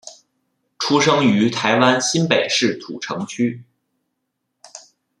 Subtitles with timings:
[0.79, 3.61] 出生于台湾新北市土城区。